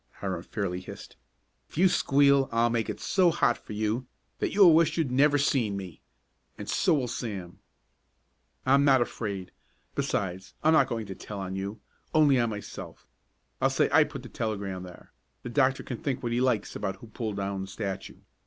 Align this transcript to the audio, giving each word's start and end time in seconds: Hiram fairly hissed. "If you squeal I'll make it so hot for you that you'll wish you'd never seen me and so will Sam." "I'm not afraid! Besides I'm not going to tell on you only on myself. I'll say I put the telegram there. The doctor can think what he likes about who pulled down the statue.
Hiram 0.13 0.41
fairly 0.41 0.79
hissed. 0.79 1.15
"If 1.69 1.77
you 1.77 1.87
squeal 1.87 2.49
I'll 2.51 2.71
make 2.71 2.89
it 2.89 2.99
so 2.99 3.29
hot 3.29 3.55
for 3.55 3.73
you 3.73 4.07
that 4.39 4.51
you'll 4.51 4.73
wish 4.73 4.97
you'd 4.97 5.11
never 5.11 5.37
seen 5.37 5.77
me 5.77 6.01
and 6.57 6.67
so 6.67 6.95
will 6.95 7.07
Sam." 7.07 7.59
"I'm 8.65 8.83
not 8.83 9.03
afraid! 9.03 9.51
Besides 9.93 10.55
I'm 10.63 10.73
not 10.73 10.87
going 10.89 11.05
to 11.05 11.13
tell 11.13 11.39
on 11.39 11.55
you 11.55 11.81
only 12.15 12.39
on 12.39 12.49
myself. 12.49 13.05
I'll 13.61 13.69
say 13.69 13.89
I 13.91 14.03
put 14.03 14.23
the 14.23 14.29
telegram 14.29 14.81
there. 14.81 15.11
The 15.43 15.49
doctor 15.49 15.83
can 15.83 15.97
think 15.99 16.23
what 16.23 16.31
he 16.31 16.41
likes 16.41 16.75
about 16.75 16.95
who 16.95 17.05
pulled 17.05 17.37
down 17.37 17.61
the 17.61 17.67
statue. 17.67 18.21